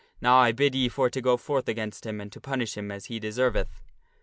Now 0.19 0.37
I 0.37 0.51
bid 0.51 0.73
ye 0.73 0.89
for 0.89 1.11
to 1.11 1.21
go 1.21 1.37
forth 1.37 1.67
against 1.69 2.07
him 2.07 2.19
and 2.19 2.31
to 2.31 2.41
punish 2.41 2.75
him 2.75 2.89
as 2.89 3.05
he 3.05 3.19
deserveth." 3.19 3.83